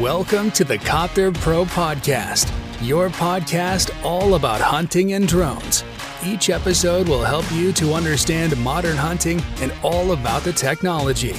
[0.00, 2.50] Welcome to the Copter Pro Podcast,
[2.82, 5.84] your podcast all about hunting and drones.
[6.26, 11.36] Each episode will help you to understand modern hunting and all about the technology.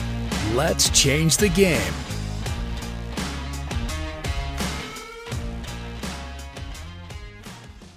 [0.53, 1.93] Let's change the game.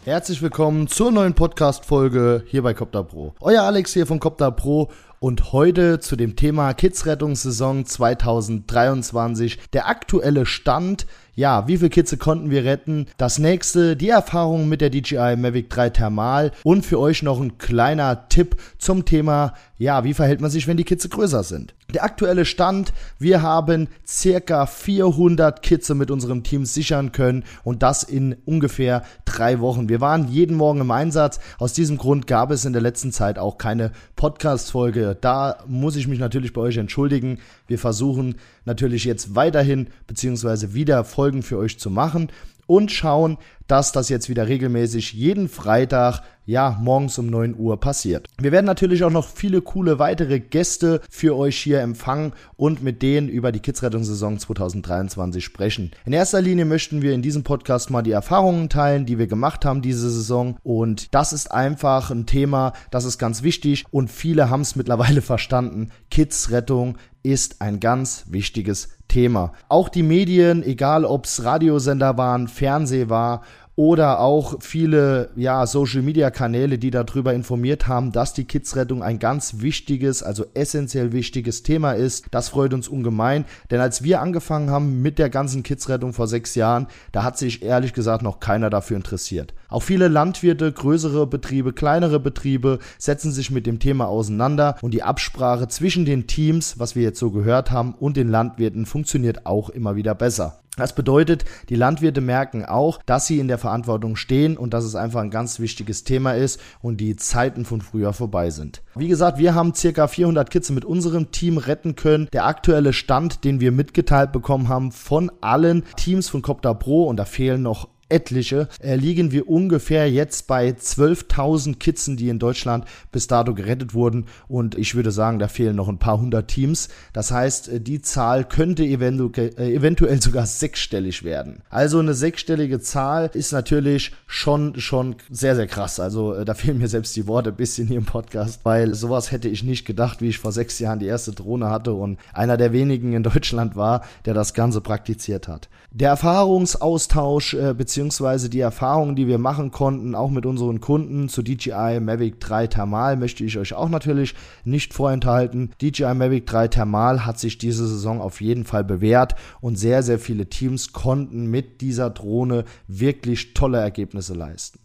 [0.04, 3.34] Herzlich willkommen zur neuen Podcast-Folge hier bei Copter Pro.
[3.40, 4.88] Euer Alex hier von Copter Pro
[5.20, 9.58] und heute zu dem Thema Kids-Rettungssaison 2023.
[9.72, 11.06] Der aktuelle Stand,
[11.38, 13.06] ja, wie viele Kitze konnten wir retten?
[13.16, 17.58] Das nächste, die Erfahrung mit der DJI Mavic 3 Thermal und für euch noch ein
[17.58, 21.76] kleiner Tipp zum Thema, ja, wie verhält man sich, wenn die Kitze größer sind?
[21.94, 28.02] Der aktuelle Stand, wir haben circa 400 Kitze mit unserem Team sichern können und das
[28.02, 29.88] in ungefähr drei Wochen.
[29.88, 31.38] Wir waren jeden Morgen im Einsatz.
[31.58, 35.16] Aus diesem Grund gab es in der letzten Zeit auch keine Podcast-Folge.
[35.20, 37.38] Da muss ich mich natürlich bei euch entschuldigen.
[37.68, 42.30] Wir versuchen natürlich jetzt weiterhin beziehungsweise wieder Folgen für euch zu machen
[42.66, 48.26] und schauen, dass das jetzt wieder regelmäßig jeden Freitag, ja, morgens um 9 Uhr passiert.
[48.40, 53.02] Wir werden natürlich auch noch viele coole weitere Gäste für euch hier empfangen und mit
[53.02, 55.90] denen über die Kidsrettungssaison 2023 sprechen.
[56.06, 59.66] In erster Linie möchten wir in diesem Podcast mal die Erfahrungen teilen, die wir gemacht
[59.66, 64.48] haben diese Saison und das ist einfach ein Thema, das ist ganz wichtig und viele
[64.48, 65.90] haben es mittlerweile verstanden.
[66.10, 69.52] Kidsrettung ist ein ganz wichtiges Thema.
[69.68, 73.42] Auch die Medien, egal ob es Radiosender waren, Fernseh war
[73.78, 79.20] oder auch viele ja, Social Media Kanäle, die darüber informiert haben, dass die Kidsrettung ein
[79.20, 82.26] ganz wichtiges, also essentiell wichtiges Thema ist.
[82.32, 86.56] Das freut uns ungemein, denn als wir angefangen haben mit der ganzen Kidsrettung vor sechs
[86.56, 89.54] Jahren, da hat sich ehrlich gesagt noch keiner dafür interessiert.
[89.68, 95.04] Auch viele Landwirte, größere Betriebe, kleinere Betriebe setzen sich mit dem Thema auseinander und die
[95.04, 99.70] Absprache zwischen den Teams, was wir jetzt so gehört haben, und den Landwirten funktioniert auch
[99.70, 100.58] immer wieder besser.
[100.78, 104.94] Das bedeutet, die Landwirte merken auch, dass sie in der Verantwortung stehen und dass es
[104.94, 108.82] einfach ein ganz wichtiges Thema ist und die Zeiten von früher vorbei sind.
[108.94, 112.28] Wie gesagt, wir haben circa 400 Kitze mit unserem Team retten können.
[112.32, 117.16] Der aktuelle Stand, den wir mitgeteilt bekommen haben von allen Teams von Copter Pro und
[117.16, 122.84] da fehlen noch etliche, äh, liegen wir ungefähr jetzt bei 12.000 Kitzen, die in Deutschland
[123.12, 124.26] bis dato gerettet wurden.
[124.48, 126.88] Und ich würde sagen, da fehlen noch ein paar hundert Teams.
[127.12, 131.62] Das heißt, äh, die Zahl könnte eventu äh, eventuell sogar sechsstellig werden.
[131.70, 136.00] Also eine sechsstellige Zahl ist natürlich schon, schon sehr, sehr krass.
[136.00, 139.32] Also äh, da fehlen mir selbst die Worte ein bisschen hier im Podcast, weil sowas
[139.32, 142.56] hätte ich nicht gedacht, wie ich vor sechs Jahren die erste Drohne hatte und einer
[142.56, 145.68] der wenigen in Deutschland war, der das Ganze praktiziert hat.
[145.90, 151.42] Der Erfahrungsaustausch äh, beziehungsweise die Erfahrungen, die wir machen konnten, auch mit unseren Kunden zu
[151.42, 155.72] DJI Mavic 3 Thermal, möchte ich euch auch natürlich nicht vorenthalten.
[155.82, 160.20] DJI Mavic 3 Thermal hat sich diese Saison auf jeden Fall bewährt und sehr, sehr
[160.20, 164.78] viele Teams konnten mit dieser Drohne wirklich tolle Ergebnisse leisten.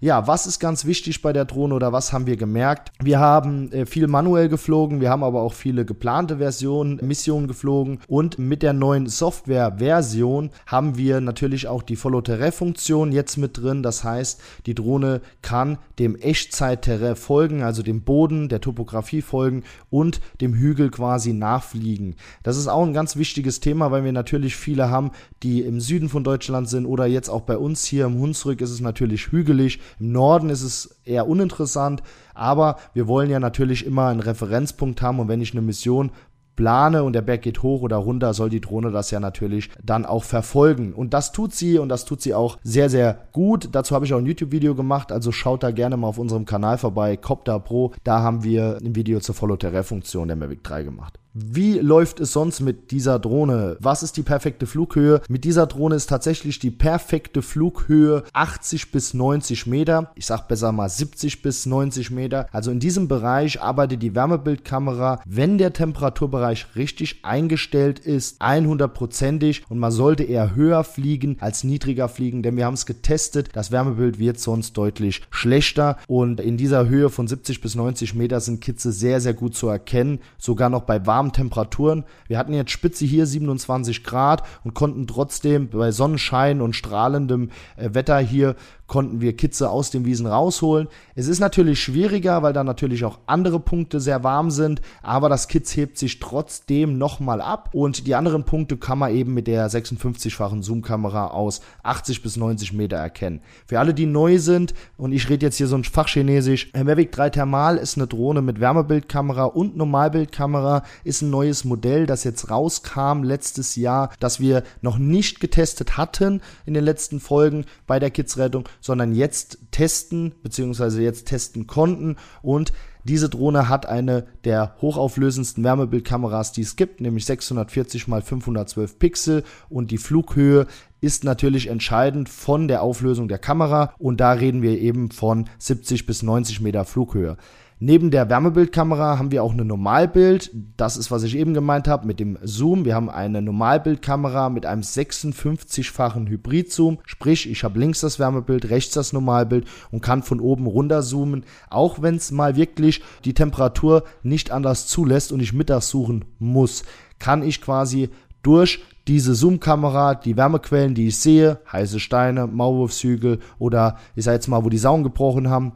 [0.00, 2.90] Ja, was ist ganz wichtig bei der Drohne oder was haben wir gemerkt?
[3.02, 8.00] Wir haben äh, viel manuell geflogen, wir haben aber auch viele geplante Versionen, Missionen geflogen
[8.08, 13.82] und mit der neuen Software-Version haben wir natürlich auch die Follow-Terrain-Funktion jetzt mit drin.
[13.82, 20.20] Das heißt, die Drohne kann dem Echtzeit-Terrain folgen, also dem Boden, der Topografie folgen und
[20.40, 22.16] dem Hügel quasi nachfliegen.
[22.42, 25.12] Das ist auch ein ganz wichtiges Thema, weil wir natürlich viele haben,
[25.42, 28.70] die im Süden von Deutschland sind oder jetzt auch bei uns hier im Hunsrück ist
[28.70, 29.80] es natürlich hügelig.
[29.98, 32.02] Im Norden ist es eher uninteressant,
[32.34, 36.10] aber wir wollen ja natürlich immer einen Referenzpunkt haben und wenn ich eine Mission
[36.56, 40.06] plane und der Berg geht hoch oder runter, soll die Drohne das ja natürlich dann
[40.06, 40.92] auch verfolgen.
[40.92, 43.70] Und das tut sie und das tut sie auch sehr, sehr gut.
[43.72, 46.78] Dazu habe ich auch ein YouTube-Video gemacht, also schaut da gerne mal auf unserem Kanal
[46.78, 47.92] vorbei, Copter Pro.
[48.04, 51.18] Da haben wir ein Video zur Follow-Terrain-Funktion der Mavic 3 gemacht.
[51.36, 53.76] Wie läuft es sonst mit dieser Drohne?
[53.80, 55.20] Was ist die perfekte Flughöhe?
[55.28, 60.12] Mit dieser Drohne ist tatsächlich die perfekte Flughöhe 80 bis 90 Meter.
[60.14, 62.46] Ich sag besser mal 70 bis 90 Meter.
[62.52, 69.80] Also in diesem Bereich arbeitet die Wärmebildkamera, wenn der Temperaturbereich richtig eingestellt ist, 100%ig und
[69.80, 73.48] man sollte eher höher fliegen als niedriger fliegen, denn wir haben es getestet.
[73.54, 78.38] Das Wärmebild wird sonst deutlich schlechter und in dieser Höhe von 70 bis 90 Meter
[78.38, 80.20] sind Kitze sehr, sehr gut zu erkennen.
[80.38, 82.04] Sogar noch bei warmen warmen Temperaturen.
[82.26, 87.90] Wir hatten jetzt Spitze hier 27 Grad und konnten trotzdem bei Sonnenschein und strahlendem äh,
[87.94, 88.56] Wetter hier
[88.86, 90.88] konnten wir Kitze aus den Wiesen rausholen.
[91.14, 95.48] Es ist natürlich schwieriger, weil da natürlich auch andere Punkte sehr warm sind, aber das
[95.48, 99.70] Kitz hebt sich trotzdem nochmal ab und die anderen Punkte kann man eben mit der
[99.70, 103.40] 56-fachen Zoom-Kamera aus 80 bis 90 Meter erkennen.
[103.66, 107.30] Für alle, die neu sind, und ich rede jetzt hier so ein Fachchinesisch, Mavic 3
[107.30, 113.22] Thermal ist eine Drohne mit Wärmebildkamera und Normalbildkamera, ist ein neues Modell, das jetzt rauskam
[113.22, 118.64] letztes Jahr, das wir noch nicht getestet hatten in den letzten Folgen bei der Kidsrettung,
[118.84, 121.02] sondern jetzt testen bzw.
[121.02, 127.24] jetzt testen konnten und diese Drohne hat eine der hochauflösendsten Wärmebildkameras, die es gibt, nämlich
[127.24, 130.66] 640 x 512 Pixel und die Flughöhe
[131.00, 136.04] ist natürlich entscheidend von der Auflösung der Kamera und da reden wir eben von 70
[136.04, 137.38] bis 90 Meter Flughöhe.
[137.80, 140.52] Neben der Wärmebildkamera haben wir auch eine Normalbild.
[140.76, 142.84] Das ist, was ich eben gemeint habe mit dem Zoom.
[142.84, 146.98] Wir haben eine Normalbildkamera mit einem 56-fachen Hybrid-Zoom.
[147.04, 151.44] Sprich, ich habe links das Wärmebild, rechts das Normalbild und kann von oben runter zoomen.
[151.68, 156.84] Auch wenn es mal wirklich die Temperatur nicht anders zulässt und ich Mittags suchen muss,
[157.18, 158.10] kann ich quasi
[158.42, 164.48] durch diese Zoom-Kamera, die Wärmequellen, die ich sehe, heiße Steine, Maulwurfshügel oder ich sage jetzt
[164.48, 165.72] mal, wo die Sauen gebrochen haben,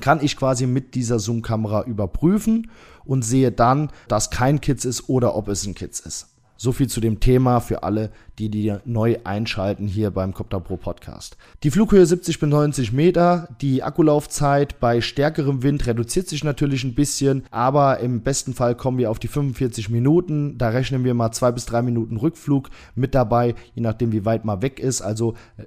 [0.00, 2.70] kann ich quasi mit dieser Zoom-Kamera überprüfen
[3.04, 6.28] und sehe dann, dass kein Kitz ist oder ob es ein Kitz ist.
[6.56, 10.76] So viel zu dem Thema für alle, die die neu einschalten hier beim Copter Pro
[10.76, 11.36] Podcast.
[11.62, 16.94] Die Flughöhe 70 bis 90 Meter, die Akkulaufzeit bei stärkerem Wind reduziert sich natürlich ein
[16.94, 20.58] bisschen, aber im besten Fall kommen wir auf die 45 Minuten.
[20.58, 24.44] Da rechnen wir mal zwei bis drei Minuten Rückflug mit dabei, je nachdem wie weit
[24.44, 25.00] man weg ist.
[25.00, 25.62] Also äh,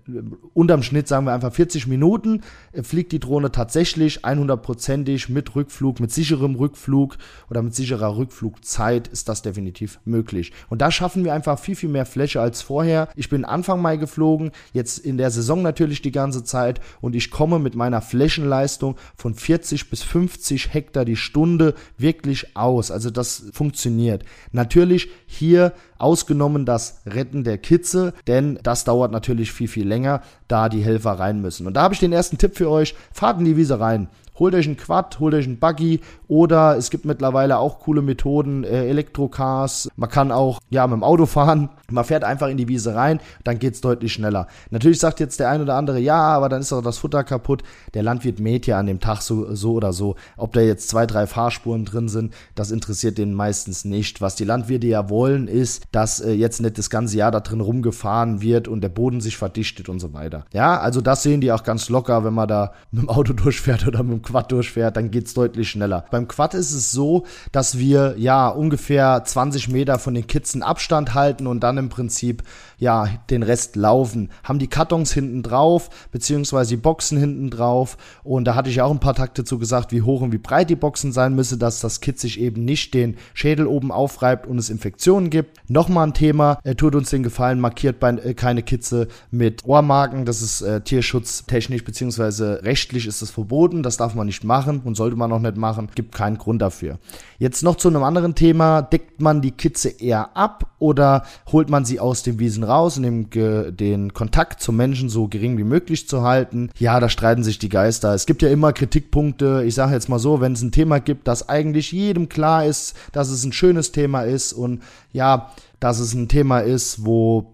[0.53, 5.99] unterm Schnitt sagen wir einfach 40 Minuten äh, fliegt die Drohne tatsächlich 100%ig mit Rückflug,
[5.99, 7.17] mit sicherem Rückflug
[7.49, 10.51] oder mit sicherer Rückflugzeit ist das definitiv möglich.
[10.69, 13.07] Und da schaffen wir einfach viel, viel mehr Fläche als als vorher.
[13.15, 17.31] Ich bin Anfang Mai geflogen, jetzt in der Saison natürlich die ganze Zeit und ich
[17.31, 22.91] komme mit meiner Flächenleistung von 40 bis 50 Hektar die Stunde wirklich aus.
[22.91, 24.23] Also das funktioniert.
[24.51, 30.69] Natürlich hier ausgenommen das Retten der Kitze, denn das dauert natürlich viel, viel länger, da
[30.69, 31.67] die Helfer rein müssen.
[31.67, 32.95] Und da habe ich den ersten Tipp für euch.
[33.13, 34.09] Fahrt in die Wiese rein.
[34.39, 38.63] Holt euch einen Quad, holt euch einen Buggy oder es gibt mittlerweile auch coole Methoden,
[38.63, 39.89] äh, Elektrocars.
[39.97, 41.69] Man kann auch ja mit dem Auto fahren.
[41.91, 44.47] Man fährt einfach in die Wiese rein, dann geht's deutlich schneller.
[44.69, 47.63] Natürlich sagt jetzt der ein oder andere, ja, aber dann ist doch das Futter kaputt.
[47.93, 50.15] Der Landwirt mäht ja an dem Tag so, so oder so.
[50.37, 54.21] Ob da jetzt zwei, drei Fahrspuren drin sind, das interessiert den meistens nicht.
[54.21, 57.61] Was die Landwirte ja wollen, ist, dass äh, jetzt nicht das ganze Jahr da drin
[57.61, 60.45] rumgefahren wird und der Boden sich verdichtet und so weiter.
[60.53, 63.87] Ja, also das sehen die auch ganz locker, wenn man da mit dem Auto durchfährt
[63.87, 66.05] oder mit dem Quad durchfährt, dann geht's deutlich schneller.
[66.11, 71.13] Beim Quad ist es so, dass wir ja ungefähr 20 Meter von den Kitzen Abstand
[71.13, 72.43] halten und dann im Prinzip
[72.77, 74.29] ja den Rest laufen.
[74.43, 77.97] Haben die Kartons hinten drauf, beziehungsweise die Boxen hinten drauf.
[78.23, 80.69] Und da hatte ich auch ein paar Takte zu gesagt, wie hoch und wie breit
[80.69, 84.57] die Boxen sein müsse, dass das Kit sich eben nicht den Schädel oben aufreibt und
[84.57, 85.57] es Infektionen gibt.
[85.69, 90.25] Nochmal ein Thema, er tut uns den Gefallen, markiert bei, äh, keine Kitze mit Ohrmarken.
[90.25, 93.83] Das ist äh, tierschutztechnisch beziehungsweise rechtlich ist das verboten.
[93.83, 95.89] Das darf man nicht machen und sollte man auch nicht machen.
[95.95, 96.99] Gibt keinen Grund dafür.
[97.37, 98.81] Jetzt noch zu einem anderen Thema.
[98.81, 103.29] Deckt man die Kitze eher ab oder holt man sie aus dem Wiesen raus, um
[103.29, 106.69] den Kontakt zum Menschen so gering wie möglich zu halten?
[106.77, 108.13] Ja, da streiten sich die Geister.
[108.13, 109.63] Es gibt ja immer Kritikpunkte.
[109.65, 112.95] Ich sage jetzt mal so, wenn es ein Thema gibt, das eigentlich jedem klar ist,
[113.11, 114.81] dass es ein schönes Thema ist und
[115.11, 117.53] ja, dass es ein Thema ist, wo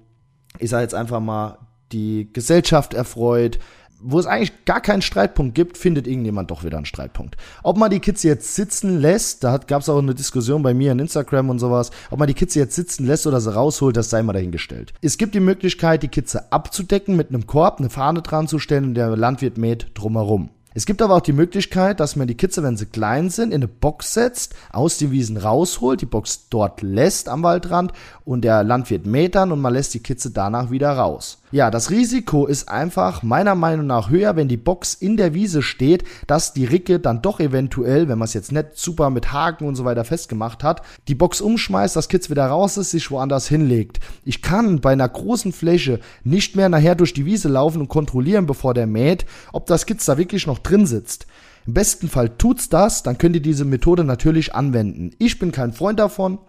[0.60, 1.58] ich sage jetzt einfach mal
[1.92, 3.60] die Gesellschaft erfreut,
[4.08, 7.38] wo es eigentlich gar keinen Streitpunkt gibt, findet irgendjemand doch wieder einen Streitpunkt.
[7.64, 10.92] Ob man die Kids jetzt sitzen lässt, da gab es auch eine Diskussion bei mir
[10.92, 14.12] in Instagram und sowas, ob man die Kids jetzt sitzen lässt oder sie rausholt, das
[14.12, 14.94] sei mal dahingestellt.
[15.02, 18.86] Es gibt die Möglichkeit, die Kitze abzudecken mit einem Korb, eine Fahne dran zu stellen
[18.86, 20.50] und der Landwirt mäht drumherum.
[20.78, 23.62] Es gibt aber auch die Möglichkeit, dass man die Kitze, wenn sie klein sind, in
[23.62, 27.94] eine Box setzt, aus den Wiesen rausholt, die Box dort lässt am Waldrand
[28.26, 31.38] und der Landwirt mäht dann und man lässt die Kitze danach wieder raus.
[31.56, 35.62] Ja, das Risiko ist einfach meiner Meinung nach höher, wenn die Box in der Wiese
[35.62, 39.66] steht, dass die Ricke dann doch eventuell, wenn man es jetzt nicht super mit Haken
[39.66, 43.48] und so weiter festgemacht hat, die Box umschmeißt, das Kitz wieder raus ist, sich woanders
[43.48, 44.02] hinlegt.
[44.26, 48.48] Ich kann bei einer großen Fläche nicht mehr nachher durch die Wiese laufen und kontrollieren,
[48.48, 51.28] bevor der mäht, ob das Kitz da wirklich noch drin sitzt.
[51.68, 55.12] Im besten Fall tut's das, dann könnt ihr diese Methode natürlich anwenden.
[55.18, 56.40] Ich bin kein Freund davon,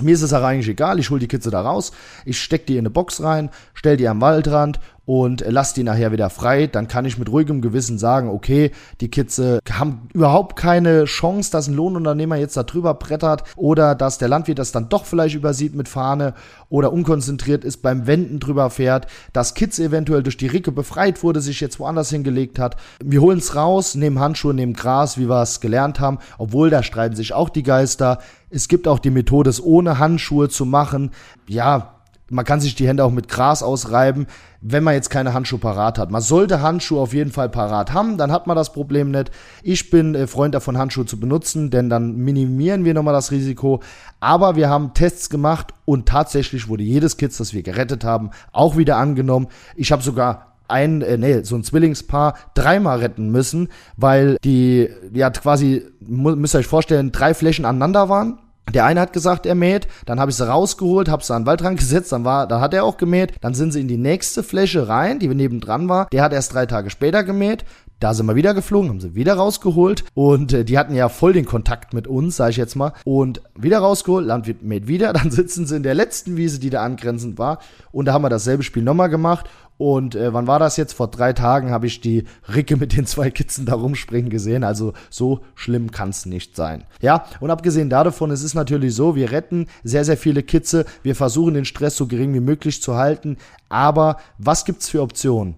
[0.00, 1.92] mir ist es auch eigentlich egal, ich hole die Kitze da raus,
[2.24, 6.12] ich stecke die in eine Box rein, stell die am Waldrand und lasst die nachher
[6.12, 8.70] wieder frei, dann kann ich mit ruhigem Gewissen sagen, okay,
[9.00, 14.18] die äh, haben überhaupt keine Chance, dass ein Lohnunternehmer jetzt da drüber brettert oder dass
[14.18, 16.34] der Landwirt das dann doch vielleicht übersieht mit Fahne
[16.68, 21.40] oder unkonzentriert ist, beim Wenden drüber fährt, dass Kids eventuell durch die Ricke befreit wurde,
[21.40, 22.76] sich jetzt woanders hingelegt hat.
[23.02, 26.82] Wir holen es raus, nehmen Handschuhe, nehmen Gras, wie wir es gelernt haben, obwohl da
[26.82, 28.18] streiten sich auch die Geister.
[28.52, 31.10] Es gibt auch die Methode, es ohne Handschuhe zu machen.
[31.48, 31.94] Ja,
[32.28, 34.26] man kann sich die Hände auch mit Gras ausreiben,
[34.60, 36.10] wenn man jetzt keine Handschuhe parat hat.
[36.10, 39.30] Man sollte Handschuhe auf jeden Fall parat haben, dann hat man das Problem nicht.
[39.62, 43.80] Ich bin äh, Freund davon, Handschuhe zu benutzen, denn dann minimieren wir nochmal das Risiko.
[44.20, 48.76] Aber wir haben Tests gemacht und tatsächlich wurde jedes Kids, das wir gerettet haben, auch
[48.76, 49.48] wieder angenommen.
[49.76, 55.30] Ich habe sogar ein, äh, nee, so ein Zwillingspaar dreimal retten müssen, weil die, ja
[55.30, 58.38] quasi, müsst ihr euch vorstellen, drei Flächen aneinander waren
[58.72, 61.46] der eine hat gesagt, er mäht, dann habe ich sie rausgeholt, habe sie an den
[61.46, 64.42] Waldrand gesetzt, dann war, dann hat er auch gemäht, dann sind sie in die nächste
[64.42, 66.06] Fläche rein, die nebendran war.
[66.12, 67.64] Der hat erst drei Tage später gemäht.
[67.98, 71.34] Da sind wir wieder geflogen, haben sie wieder rausgeholt und äh, die hatten ja voll
[71.34, 72.94] den Kontakt mit uns, sage ich jetzt mal.
[73.04, 76.82] Und wieder rausgeholt, Landwirt mäht wieder, dann sitzen sie in der letzten Wiese, die da
[76.82, 77.60] angrenzend war
[77.92, 79.48] und da haben wir dasselbe Spiel nochmal gemacht
[79.78, 80.92] und äh, wann war das jetzt?
[80.92, 82.24] Vor drei Tagen habe ich die
[82.54, 84.64] Ricke mit den zwei Kitzen da rumspringen gesehen.
[84.64, 86.84] Also so schlimm kann es nicht sein.
[87.00, 90.84] Ja, und abgesehen davon, es ist natürlich so, wir retten sehr, sehr viele Kitze.
[91.02, 93.38] Wir versuchen den Stress so gering wie möglich zu halten.
[93.68, 95.56] Aber was gibt's für Optionen?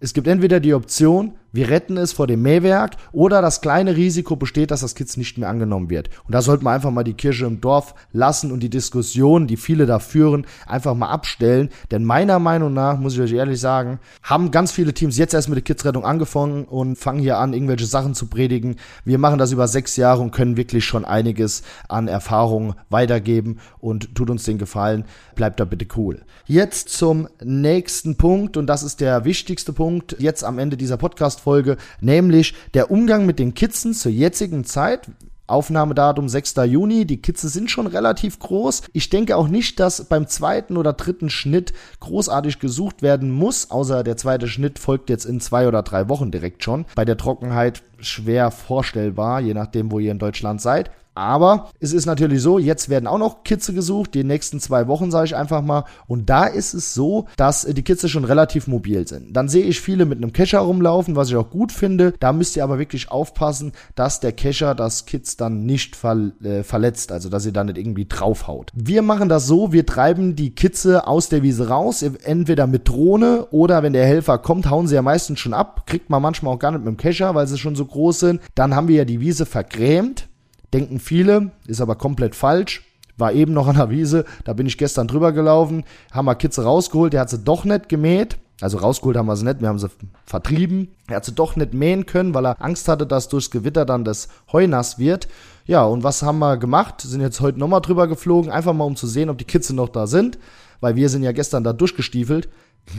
[0.00, 4.36] Es gibt entweder die Option, wir retten es vor dem Mähwerk oder das kleine Risiko
[4.36, 6.10] besteht, dass das Kids nicht mehr angenommen wird.
[6.26, 9.56] Und da sollte man einfach mal die Kirche im Dorf lassen und die Diskussion, die
[9.56, 11.70] viele da führen, einfach mal abstellen.
[11.90, 15.48] Denn meiner Meinung nach, muss ich euch ehrlich sagen, haben ganz viele Teams jetzt erst
[15.48, 18.76] mit der Kidsrettung angefangen und fangen hier an, irgendwelche Sachen zu predigen.
[19.04, 24.14] Wir machen das über sechs Jahre und können wirklich schon einiges an Erfahrung weitergeben und
[24.14, 25.04] tut uns den Gefallen,
[25.34, 26.22] bleibt da bitte cool.
[26.46, 31.39] Jetzt zum nächsten Punkt und das ist der wichtigste Punkt jetzt am Ende dieser Podcast
[31.40, 35.08] Podcast-Folge, nämlich der Umgang mit den Kitzen zur jetzigen Zeit.
[35.46, 36.54] Aufnahmedatum 6.
[36.66, 37.06] Juni.
[37.06, 38.82] Die Kitze sind schon relativ groß.
[38.92, 44.04] Ich denke auch nicht, dass beim zweiten oder dritten Schnitt großartig gesucht werden muss, außer
[44.04, 46.86] der zweite Schnitt folgt jetzt in zwei oder drei Wochen direkt schon.
[46.94, 50.90] Bei der Trockenheit schwer vorstellbar, je nachdem, wo ihr in Deutschland seid.
[51.14, 55.10] Aber es ist natürlich so, jetzt werden auch noch Kitze gesucht, die nächsten zwei Wochen,
[55.10, 55.84] sage ich einfach mal.
[56.06, 59.36] Und da ist es so, dass die Kitze schon relativ mobil sind.
[59.36, 62.14] Dann sehe ich viele mit einem Kescher rumlaufen, was ich auch gut finde.
[62.20, 66.62] Da müsst ihr aber wirklich aufpassen, dass der Kescher das Kitz dann nicht ver äh,
[66.62, 68.70] verletzt, also dass ihr da nicht irgendwie draufhaut.
[68.74, 73.46] Wir machen das so, wir treiben die Kitze aus der Wiese raus, entweder mit Drohne
[73.50, 75.86] oder wenn der Helfer kommt, hauen sie ja meistens schon ab.
[75.86, 78.40] Kriegt man manchmal auch gar nicht mit dem Kescher, weil sie schon so groß sind.
[78.54, 80.28] Dann haben wir ja die Wiese vergrämt
[80.72, 82.86] Denken viele, ist aber komplett falsch.
[83.16, 86.62] War eben noch an der Wiese, da bin ich gestern drüber gelaufen, haben wir Kitze
[86.64, 88.38] rausgeholt, der hat sie doch nicht gemäht.
[88.62, 89.88] Also rausgeholt haben wir sie nicht, wir haben sie
[90.24, 90.88] vertrieben.
[91.08, 94.04] Er hat sie doch nicht mähen können, weil er Angst hatte, dass durchs Gewitter dann
[94.04, 95.28] das Heu nass wird.
[95.66, 97.00] Ja, und was haben wir gemacht?
[97.00, 99.88] Sind jetzt heute nochmal drüber geflogen, einfach mal um zu sehen, ob die Kitze noch
[99.88, 100.38] da sind.
[100.80, 102.48] Weil wir sind ja gestern da durchgestiefelt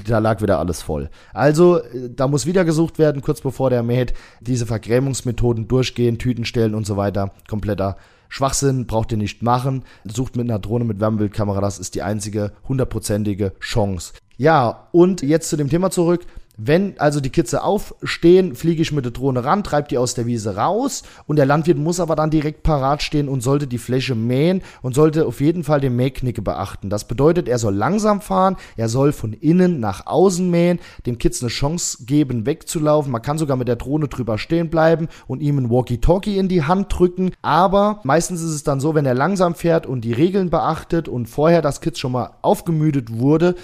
[0.08, 1.10] da lag wieder alles voll.
[1.34, 4.14] Also, äh, da muss wieder gesucht werden, kurz bevor der mäht.
[4.40, 7.32] Diese Vergrämungsmethoden durchgehen, Tüten stellen und so weiter.
[7.50, 7.98] Kompletter
[8.30, 9.84] Schwachsinn, braucht ihr nicht machen.
[10.06, 14.14] Sucht mit einer Drohne mit Wärmebildkamera, das ist die einzige hundertprozentige Chance.
[14.38, 16.22] Ja, und jetzt zu dem Thema zurück.
[16.64, 20.28] Wenn also die Kitze aufstehen, fliege ich mit der Drohne ran, treibe die aus der
[20.28, 24.14] Wiese raus und der Landwirt muss aber dann direkt parat stehen und sollte die Fläche
[24.14, 26.92] mähen und sollte auf jeden Fall den Mähknicke beachten.
[26.92, 31.42] Das bedeutet, er soll langsam fahren, er soll von innen nach außen mähen, dem Kitz
[31.42, 33.12] eine Chance geben, wegzulaufen.
[33.12, 36.62] Man kann sogar mit der Drohne drüber stehen bleiben und ihm ein Walkie-Talkie in die
[36.62, 37.32] Hand drücken.
[37.42, 41.26] Aber meistens ist es dann so, wenn er langsam fährt und die Regeln beachtet und
[41.26, 43.56] vorher das Kitz schon mal aufgemüdet wurde,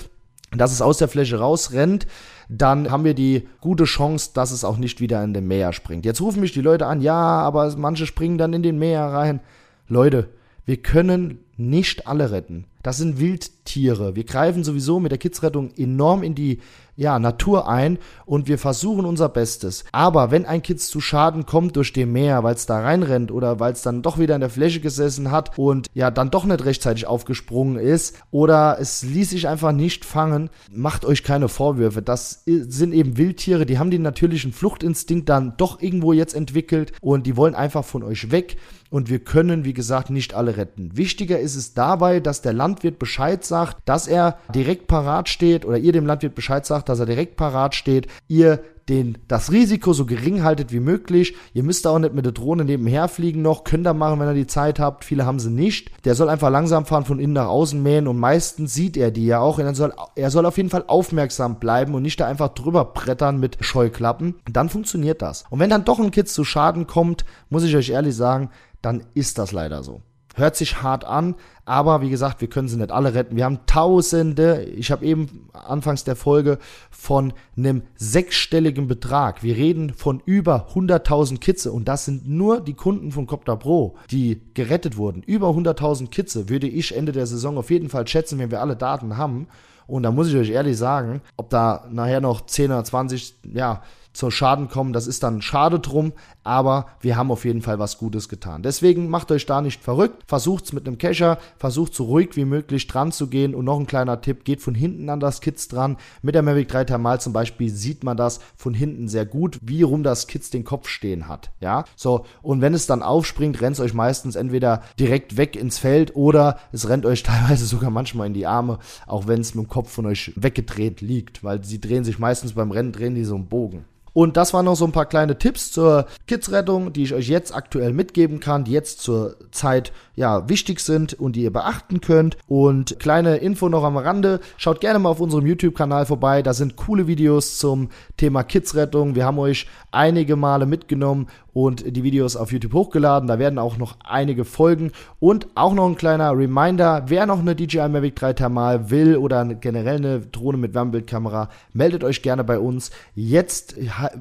[0.51, 2.07] dass es aus der Fläche rausrennt,
[2.49, 6.05] dann haben wir die gute Chance, dass es auch nicht wieder in den Meer springt.
[6.05, 9.39] Jetzt rufen mich die Leute an, ja, aber manche springen dann in den Meer rein.
[9.87, 10.29] Leute,
[10.65, 12.65] wir können nicht alle retten.
[12.83, 14.15] Das sind Wildtiere.
[14.15, 16.59] Wir greifen sowieso mit der Kidsrettung enorm in die
[16.95, 19.85] ja, Natur ein und wir versuchen unser Bestes.
[19.91, 23.59] Aber wenn ein Kids zu Schaden kommt durch den Meer, weil es da reinrennt oder
[23.59, 26.65] weil es dann doch wieder in der Fläche gesessen hat und ja, dann doch nicht
[26.65, 32.01] rechtzeitig aufgesprungen ist oder es ließ sich einfach nicht fangen, macht euch keine Vorwürfe.
[32.01, 37.27] Das sind eben Wildtiere, die haben den natürlichen Fluchtinstinkt dann doch irgendwo jetzt entwickelt und
[37.27, 38.57] die wollen einfach von euch weg
[38.89, 40.95] und wir können, wie gesagt, nicht alle retten.
[40.95, 45.77] Wichtiger ist es dabei, dass der Landwirt Bescheid sagt, dass er direkt parat steht oder
[45.77, 50.05] ihr dem Landwirt Bescheid sagt, dass er direkt parat steht, ihr den, das Risiko so
[50.05, 51.35] gering haltet wie möglich.
[51.53, 54.33] Ihr müsst auch nicht mit der Drohne nebenher fliegen noch, könnt ihr machen, wenn ihr
[54.33, 55.03] die Zeit habt.
[55.03, 55.91] Viele haben sie nicht.
[56.05, 59.25] Der soll einfach langsam fahren, von innen nach außen mähen und meistens sieht er die
[59.25, 59.57] ja auch.
[59.57, 62.85] Und er soll, er soll auf jeden Fall aufmerksam bleiben und nicht da einfach drüber
[62.85, 64.35] brettern mit Scheuklappen.
[64.51, 65.43] Dann funktioniert das.
[65.49, 68.49] Und wenn dann doch ein Kitz zu Schaden kommt, muss ich euch ehrlich sagen,
[68.81, 70.01] dann ist das leider so.
[70.37, 71.33] Hört sich hart an,
[71.65, 73.35] aber wie gesagt, wir können sie nicht alle retten.
[73.35, 76.59] Wir haben Tausende, ich habe eben anfangs der Folge
[76.91, 79.41] von einem sechsstelligen Betrag.
[79.41, 83.95] Wir reden von über 100.000 Kitze und das sind nur die Kunden von Copter Pro,
[84.11, 85.23] die gerettet wurden.
[85.23, 88.75] Über 100.000 Kitze würde ich Ende der Saison auf jeden Fall schätzen, wenn wir alle
[88.75, 89.47] Daten haben.
[89.87, 93.81] Und da muss ich euch ehrlich sagen, ob da nachher noch 10 oder 20, ja,
[94.17, 96.11] zur Schaden kommen, das ist dann schade drum,
[96.47, 98.63] aber wir haben auf jeden Fall was Gutes getan.
[98.63, 102.87] Deswegen macht euch da nicht verrückt, versucht's mit einem Kescher, versucht so ruhig wie möglich
[102.87, 105.97] dran zu gehen und noch ein kleiner Tipp, geht von hinten an das Kitz dran.
[106.21, 109.81] Mit der Mavic 3 Thermal zum Beispiel sieht man das von hinten sehr gut, wie
[109.81, 111.83] rum das Kitz den Kopf stehen hat, ja.
[111.97, 116.15] So, und wenn es dann aufspringt, rennt es euch meistens entweder direkt weg ins Feld
[116.15, 119.69] oder es rennt euch teilweise sogar manchmal in die Arme, auch wenn es mit dem
[119.69, 123.35] Kopf von euch weggedreht liegt, weil sie drehen sich meistens beim Rennen, drehen die so
[123.35, 123.83] einen Bogen.
[124.17, 127.53] Und das waren noch so ein paar kleine Tipps zur Kidsrettung, die ich euch jetzt
[127.53, 132.35] aktuell mitgeben kann, die jetzt zur Zeit ja wichtig sind und die ihr beachten könnt.
[132.47, 136.77] Und kleine Info noch am Rande, schaut gerne mal auf unserem YouTube-Kanal vorbei, da sind
[136.77, 139.13] coole Videos zum Thema Kidsrettung.
[139.13, 141.27] Wir haben euch einige Male mitgenommen
[141.57, 143.27] und die Videos auf YouTube hochgeladen.
[143.27, 144.91] Da werden auch noch einige folgen.
[145.19, 149.43] Und auch noch ein kleiner Reminder, wer noch eine DJI Mavic 3 Thermal will oder
[149.55, 152.91] generell eine Drohne mit Wärmebildkamera, meldet euch gerne bei uns.
[153.15, 153.73] Jetzt,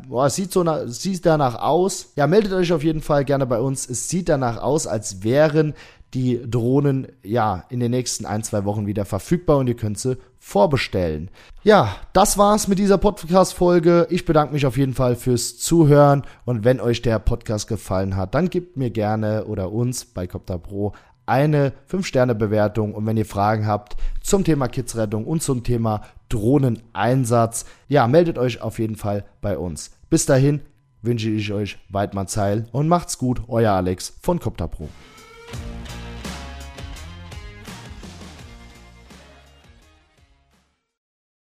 [0.09, 2.14] boah, sieht so nach, sieht danach aus.
[2.16, 3.87] Ja, meldet euch auf jeden Fall gerne bei uns.
[3.87, 5.75] Es sieht danach aus, als wären
[6.14, 10.16] die Drohnen ja in den nächsten ein, zwei Wochen wieder verfügbar und ihr könnt sie
[10.46, 11.28] vorbestellen.
[11.64, 14.06] Ja, das war's mit dieser Podcast-Folge.
[14.10, 18.36] Ich bedanke mich auf jeden Fall fürs Zuhören und wenn euch der Podcast gefallen hat,
[18.36, 20.92] dann gebt mir gerne oder uns bei Copter Pro
[21.26, 28.06] eine 5-Sterne-Bewertung und wenn ihr Fragen habt zum Thema Kidsrettung und zum Thema Drohneneinsatz, ja,
[28.06, 29.90] meldet euch auf jeden Fall bei uns.
[30.10, 30.60] Bis dahin
[31.02, 34.88] wünsche ich euch Weidmann Zeil und macht's gut, euer Alex von Copter Pro.